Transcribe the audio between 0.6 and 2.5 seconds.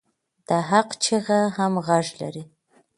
حق چیغه هم غږ لري